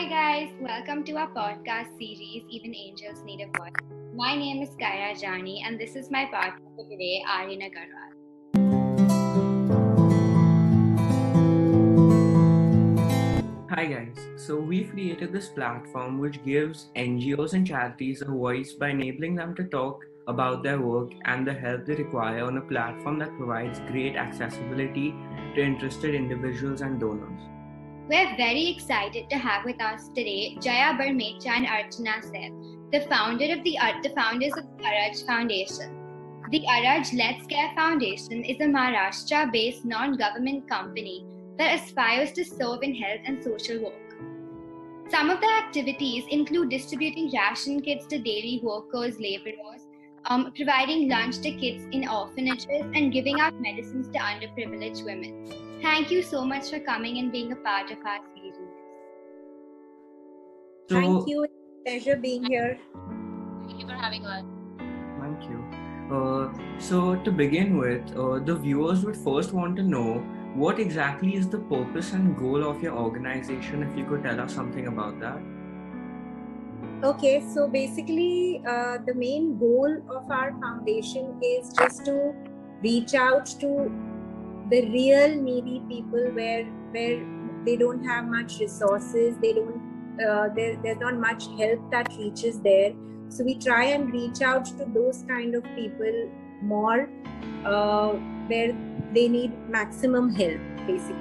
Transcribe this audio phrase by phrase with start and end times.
[0.00, 0.48] Hi, guys.
[0.58, 3.74] Welcome to our podcast series, Even Angels Need a Voice.
[4.14, 8.12] My name is Kaira Jani, and this is my partner for today, Aryan Agarwal.
[13.68, 18.88] Hi guys, so we've created this platform which gives NGOs and charities a voice by
[18.88, 23.18] enabling them to talk about their work and the help they require on a platform
[23.18, 25.14] that provides great accessibility
[25.54, 27.59] to interested individuals and donors.
[28.10, 32.50] We're very excited to have with us today Jaya Barmecha and Archana Seth,
[32.90, 35.92] the founder of the uh, the founders of the Araj Foundation.
[36.50, 41.24] The Araj Let's Care Foundation is a Maharashtra-based non-government company
[41.56, 44.16] that aspires to serve in health and social work.
[45.08, 49.86] Some of the activities include distributing ration kits to daily workers, laborers,
[50.30, 55.52] um, providing lunch to kids in orphanages, and giving out medicines to underprivileged women.
[55.82, 58.54] Thank you so much for coming and being a part of our series.
[60.88, 61.46] So, Thank you.
[61.84, 62.78] Pleasure being here.
[63.66, 64.44] Thank you for having us.
[65.20, 65.64] Thank you.
[66.14, 70.18] Uh, so, to begin with, uh, the viewers would first want to know
[70.54, 73.82] what exactly is the purpose and goal of your organization.
[73.82, 75.40] If you could tell us something about that.
[77.02, 82.34] Okay, so basically, uh, the main goal of our foundation is just to
[82.82, 83.90] reach out to
[84.68, 87.24] the real needy people where where
[87.64, 89.80] they don't have much resources, they don't
[90.20, 92.92] uh, there, there's not much help that reaches there.
[93.30, 97.08] So we try and reach out to those kind of people more,
[97.64, 98.08] uh,
[98.52, 98.76] where
[99.14, 101.16] they need maximum help, basically.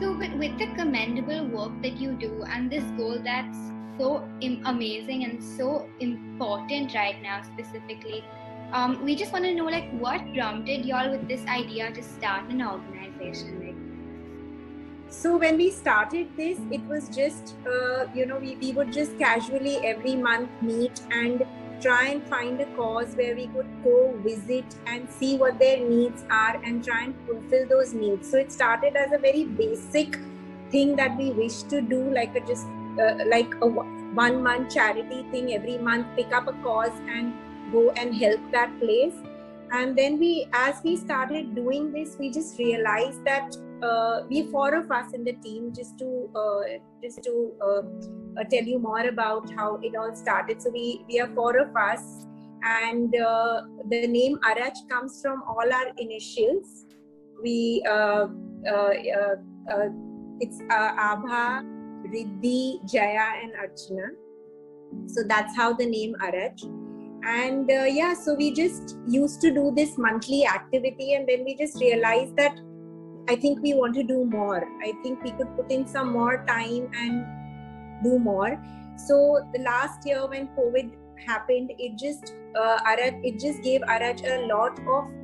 [0.00, 3.58] So, with, with the commendable work that you do and this goal that's
[3.98, 8.24] so Im- amazing and so important right now, specifically,
[8.72, 12.50] um, we just want to know like what prompted y'all with this idea to start
[12.50, 13.76] an organization like?
[15.10, 19.18] So when we started this it was just uh, you know we, we would just
[19.18, 21.46] casually every month meet and
[21.80, 26.24] try and find a cause where we could go visit and see what their needs
[26.30, 28.30] are and try and fulfill those needs.
[28.30, 30.18] So it started as a very basic
[30.70, 32.66] thing that we wish to do like a just
[33.00, 33.66] uh, like a
[34.18, 37.32] one month charity thing every month pick up a cause and
[37.72, 39.14] go and help that place.
[39.70, 44.74] And then we as we started doing this we just realized that uh, we four
[44.74, 46.62] of us in the team just to uh,
[47.02, 47.82] just to uh,
[48.40, 50.62] uh tell you more about how it all started.
[50.62, 52.26] So we we are four of us
[52.62, 56.86] and uh, the name Araj comes from all our initials.
[57.42, 58.28] We uh,
[60.40, 61.77] it's abha
[62.14, 64.08] riddhi jaya and archana.
[65.06, 66.64] So that's how the name Araj.
[67.24, 71.56] And uh, yeah so we just used to do this monthly activity and then we
[71.56, 72.60] just realized that
[73.28, 74.64] i think we want to do more.
[74.82, 77.26] I think we could put in some more time and
[78.04, 78.62] do more.
[78.96, 80.92] So the last year when covid
[81.26, 85.17] happened it just uh, it just gave Araj a lot of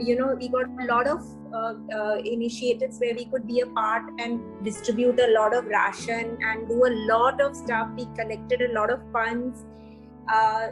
[0.00, 1.22] you know we got a lot of
[1.52, 6.38] uh, uh, initiatives where we could be a part and distribute a lot of ration
[6.42, 7.88] and do a lot of stuff.
[7.96, 9.64] We collected a lot of funds.
[10.32, 10.68] Uh,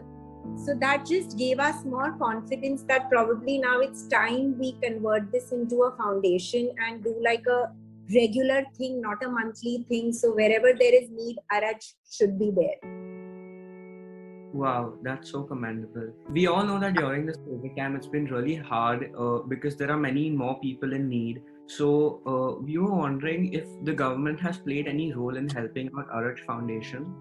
[0.56, 5.52] so that just gave us more confidence that probably now it's time we convert this
[5.52, 7.72] into a foundation and do like a
[8.14, 10.12] regular thing not a monthly thing.
[10.12, 13.07] So wherever there is need Araj should be there
[14.52, 16.10] Wow, that's so commendable.
[16.30, 19.90] We all know that during this COVID time, it's been really hard uh, because there
[19.90, 21.42] are many more people in need.
[21.66, 26.08] So, uh, we were wondering if the government has played any role in helping out
[26.08, 27.14] Araj Foundation.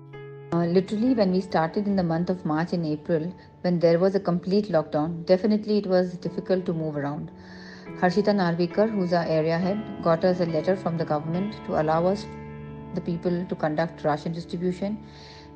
[0.54, 4.16] Uh, literally, when we started in the month of March and April, when there was
[4.16, 7.30] a complete lockdown, definitely it was difficult to move around.
[8.00, 12.06] Harshita Narvikar, who's our area head, got us a letter from the government to allow
[12.06, 12.26] us,
[12.94, 14.98] the people, to conduct ration distribution.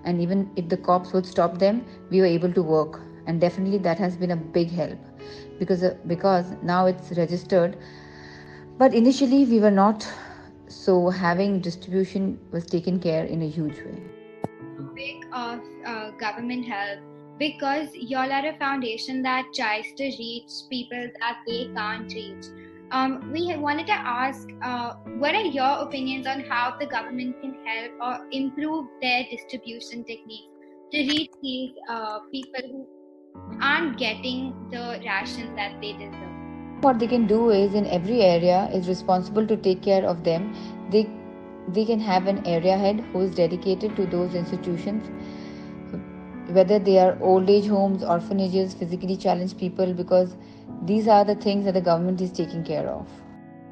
[0.03, 3.01] And even if the cops would stop them, we were able to work.
[3.28, 5.00] And definitely that has been a big help
[5.59, 7.78] because, uh, because now it's registered.
[8.78, 10.07] But initially, we were not,
[10.67, 14.01] so having distribution was taken care in a huge way
[15.02, 16.99] topic of uh, government help
[17.37, 22.46] because y'all are a foundation that tries to reach people that they can't reach.
[22.91, 27.55] Um, we wanted to ask uh, what are your opinions on how the government can
[27.66, 30.49] help or improve their distribution techniques
[30.91, 32.88] to reach these uh, people who
[33.61, 36.82] aren't getting the rations that they deserve?
[36.82, 40.53] What they can do is in every area is responsible to take care of them.
[40.90, 41.09] They
[41.70, 45.09] they can have an area head who is dedicated to those institutions
[46.47, 50.35] whether they are old age homes orphanages physically challenged people because
[50.83, 53.07] these are the things that the government is taking care of.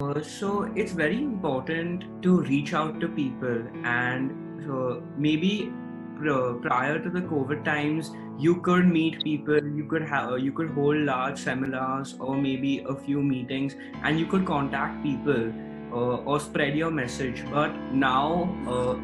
[0.02, 4.32] Uh, so it's very important to reach out to people and
[4.72, 5.72] uh, maybe
[6.62, 10.98] prior to the covid times you could meet people you could have you could hold
[10.98, 15.50] large seminars or maybe a few meetings and you could contact people
[15.92, 17.44] uh, or spread your message.
[17.52, 18.96] But now uh,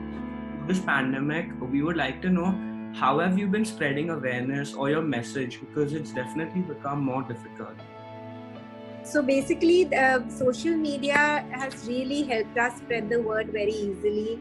[0.68, 2.54] this pandemic we would like to know
[2.94, 5.60] how have you been spreading awareness or your message?
[5.60, 7.76] Because it's definitely become more difficult
[9.06, 14.40] so basically uh, social media has really helped us spread the word very easily.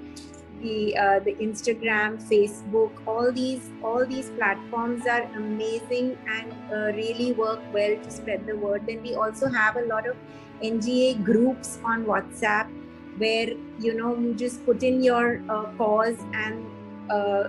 [0.62, 7.32] The uh, the instagram facebook all these all these platforms are amazing and uh, really
[7.32, 8.87] work well to spread the word.
[8.87, 10.16] Then we also have a lot of
[10.62, 12.70] nga groups on whatsapp
[13.19, 16.64] where you know you just put in your uh, cause and
[17.10, 17.44] uh,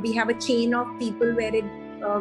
[0.00, 1.64] we have a chain of people where it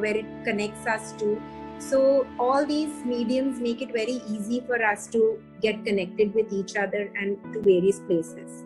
[0.03, 1.41] where it connects us to
[1.79, 6.75] so all these mediums make it very easy for us to get connected with each
[6.75, 8.65] other and to various places.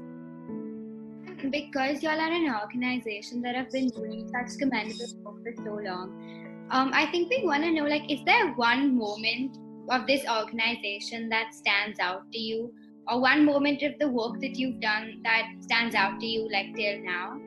[1.50, 6.68] Because y'all are an organization that have been doing such commendable work for so long.
[6.72, 9.58] Um, i think we want to know like is there one moment
[9.90, 12.74] of this organization that stands out to you?
[13.08, 16.74] Or one moment of the work that you've done that stands out to you like
[16.76, 17.38] till now?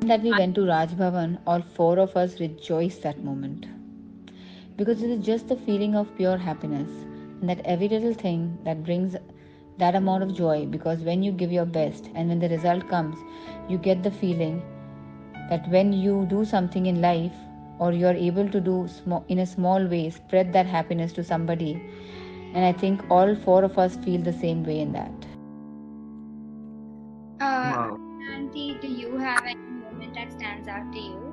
[0.00, 3.66] That we went to Raj Bhavan, all four of us rejoiced that moment.
[4.76, 6.88] Because it is just the feeling of pure happiness
[7.40, 9.16] and that every little thing that brings
[9.78, 13.16] that amount of joy because when you give your best and when the result comes,
[13.68, 14.62] you get the feeling
[15.48, 17.32] that when you do something in life
[17.78, 21.22] or you are able to do small, in a small way, spread that happiness to
[21.24, 21.80] somebody.
[22.54, 25.12] And I think all four of us feel the same way in that.
[27.40, 27.96] Uh, wow.
[28.32, 31.23] Auntie, do you have any moment that stands out to you?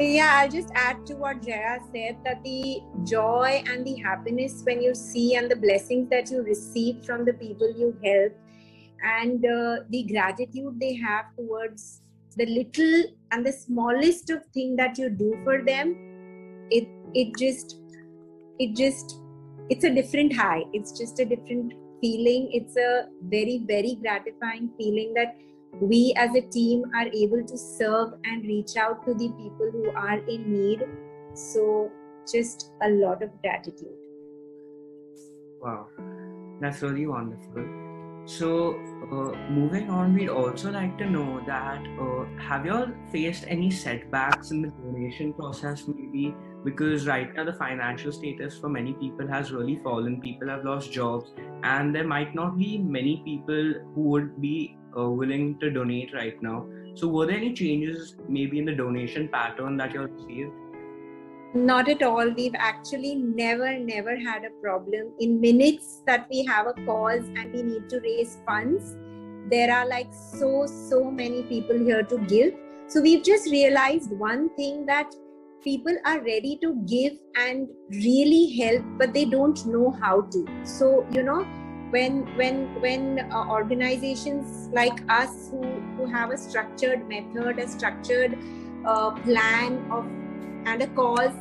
[0.00, 4.80] Yeah, I'll just add to what Jaya said that the joy and the happiness when
[4.80, 8.32] you see and the blessings that you receive from the people you help
[9.02, 12.02] and uh, the gratitude they have towards
[12.36, 15.96] the little and the smallest of thing that you do for them
[16.70, 17.78] it it just
[18.60, 19.20] it just
[19.70, 20.62] it's a different high.
[20.72, 22.50] It's just a different feeling.
[22.52, 25.36] It's a very very gratifying feeling that
[25.80, 29.90] we as a team are able to serve and reach out to the people who
[29.90, 30.84] are in need.
[31.34, 31.90] So,
[32.30, 33.96] just a lot of gratitude.
[35.60, 35.86] Wow,
[36.60, 37.88] that's really wonderful.
[38.28, 38.74] So,
[39.10, 43.70] uh, moving on, we'd also like to know that uh, have you all faced any
[43.70, 46.34] setbacks in the donation process, maybe?
[46.62, 50.20] Because right now, the financial status for many people has really fallen.
[50.20, 51.32] People have lost jobs,
[51.62, 56.40] and there might not be many people who would be uh, willing to donate right
[56.42, 56.66] now.
[56.94, 60.52] So, were there any changes maybe in the donation pattern that you received?
[61.54, 62.30] Not at all.
[62.30, 65.12] We've actually never, never had a problem.
[65.18, 68.96] In minutes that we have a cause and we need to raise funds,
[69.50, 72.54] there are like so, so many people here to give.
[72.86, 75.14] So, we've just realized one thing that
[75.62, 80.46] people are ready to give and really help, but they don't know how to.
[80.64, 81.46] So, you know,
[81.90, 85.62] when when when uh, organizations like us who
[85.96, 88.38] who have a structured method a structured
[88.84, 90.06] uh, plan of
[90.66, 91.32] and a cause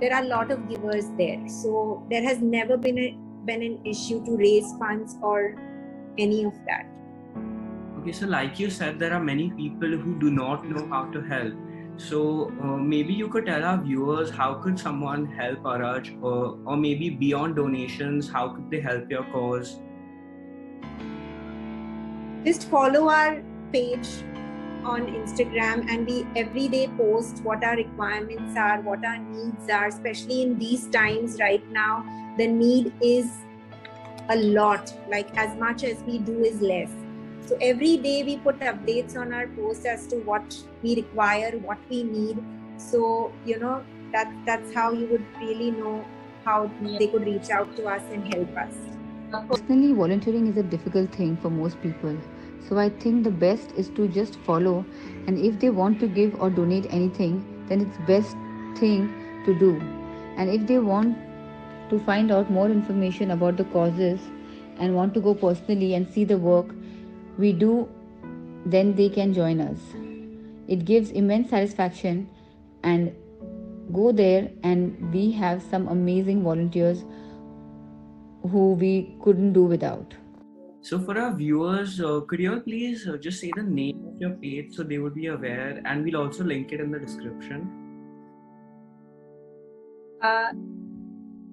[0.00, 1.42] there are a lot of givers there.
[1.48, 5.54] So there has never been a been an issue to raise funds or
[6.18, 6.86] any of that.
[8.00, 11.20] Okay so like you said there are many people who do not know how to
[11.20, 11.54] help
[11.98, 16.76] so uh, maybe you could tell our viewers how could someone help Araj, or, or
[16.76, 19.80] maybe beyond donations, how could they help your cause?
[22.44, 24.08] Just follow our page
[24.84, 29.88] on Instagram, and we every day post what our requirements are, what our needs are.
[29.88, 32.06] Especially in these times right now,
[32.38, 33.28] the need is
[34.28, 34.94] a lot.
[35.10, 36.90] Like as much as we do is less
[37.48, 41.78] so every day we put updates on our post as to what we require, what
[41.88, 42.44] we need.
[42.76, 46.04] So you know that that's how you would really know
[46.44, 48.74] how they could reach out to us and help us.
[49.48, 52.18] Personally, volunteering is a difficult thing for most people.
[52.68, 54.84] So I think the best is to just follow
[55.26, 58.36] and if they want to give or donate anything, then it's best
[58.78, 59.08] thing
[59.46, 59.80] to do.
[60.36, 61.16] And if they want
[61.88, 64.20] to find out more information about the causes
[64.78, 66.74] and want to go personally and see the work,
[67.38, 67.88] we do,
[68.66, 69.78] then they can join us.
[70.66, 72.28] It gives immense satisfaction
[72.82, 73.14] and
[73.92, 77.04] go there and we have some amazing volunteers
[78.42, 80.14] who we couldn't do without.
[80.80, 84.30] So, for our viewers, uh, could you please uh, just say the name of your
[84.30, 87.68] page so they would be aware, and we'll also link it in the description.
[90.22, 90.52] Uh,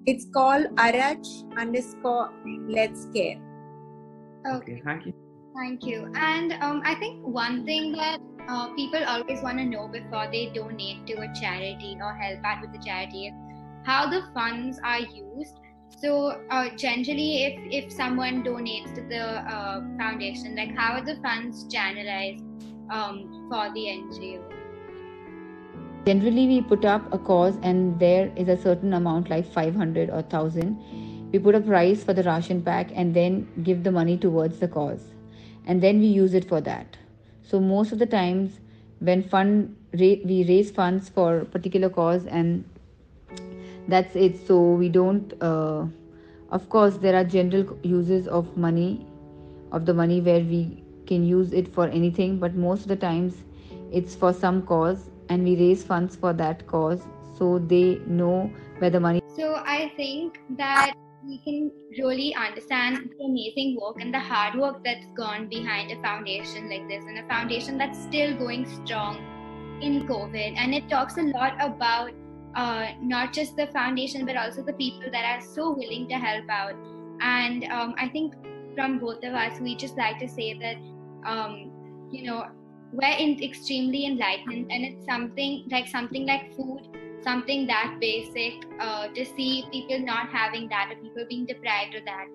[0.06, 1.26] it's called Araj
[1.58, 2.30] underscore
[2.68, 3.40] Let's Care.
[4.46, 5.25] Okay, thank you.
[5.56, 6.12] Thank you.
[6.14, 10.50] And um, I think one thing that uh, people always want to know before they
[10.54, 13.34] donate to a charity or help out with the charity is
[13.84, 15.54] how the funds are used.
[15.98, 21.16] So uh, generally, if if someone donates to the uh, foundation, like how are the
[21.22, 22.44] funds channelized
[22.90, 24.42] um, for the NGO?
[26.06, 30.22] Generally, we put up a cause, and there is a certain amount, like 500 or
[30.22, 31.30] 1000.
[31.32, 34.68] We put a price for the ration pack and then give the money towards the
[34.68, 35.15] cause,
[35.66, 36.96] and then we use it for that.
[37.42, 38.60] So most of the times,
[39.00, 42.64] when fund we raise funds for particular cause and
[43.88, 45.84] that's it so we don't uh,
[46.50, 49.06] of course there are general uses of money
[49.72, 53.34] of the money where we can use it for anything but most of the times
[53.92, 57.02] it's for some cause and we raise funds for that cause
[57.38, 60.92] so they know where the money so i think that
[61.26, 66.00] we can really understand the amazing work and the hard work that's gone behind a
[66.00, 69.16] foundation like this and a foundation that's still going strong
[69.82, 70.54] in covid.
[70.56, 72.12] And it talks a lot about
[72.54, 76.48] uh, not just the foundation but also the people that are so willing to help
[76.48, 76.74] out.
[77.20, 78.34] And um, i think
[78.74, 80.76] from both of us we just like to say that
[81.26, 82.46] um, you know
[82.92, 86.88] we're in extremely enlightened and it's something like something like food
[87.22, 92.04] something that basic uh, to see people not having that or people being deprived of
[92.04, 92.26] that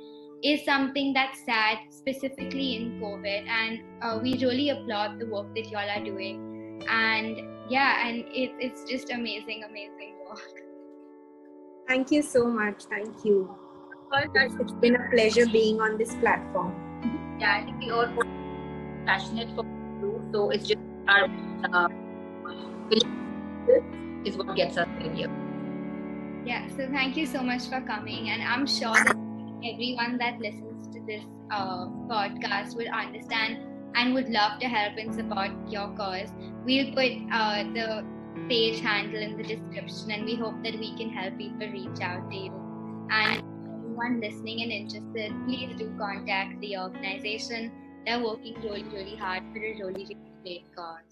[0.44, 3.48] is something that's sad specifically in covid.
[3.48, 6.84] And uh, we really applaud the work that y'all are doing.
[6.90, 7.38] And
[7.70, 10.62] yeah and it, it's just amazing amazing work.
[11.88, 12.84] Thank you so much.
[12.90, 13.56] Thank you.
[14.14, 16.76] It's been a pleasure being on this platform.
[17.40, 18.08] Yeah i think we all
[19.06, 20.22] passionate for you.
[20.34, 21.28] So it's just our
[21.74, 21.88] uh,
[24.26, 25.32] is what gets us in here
[26.46, 29.18] yeah so thank you so much for coming and i'm sure that
[29.64, 33.58] everyone that listens to this uh, podcast will understand
[33.96, 36.30] and would love to help and support your cause.
[36.66, 38.06] We'll put uh, the
[38.48, 42.30] page handle in the description and we hope that we can help people reach out
[42.30, 42.52] to you.
[43.12, 47.72] And anyone listening and interested, please do contact the organization.
[48.06, 51.11] They're working really, really hard for a really, really great cause.